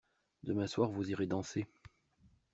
[0.41, 1.67] Demain soir vous irez danser.